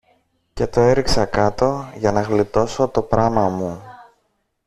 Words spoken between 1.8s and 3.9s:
για να γλιτώσω το πράμα μου.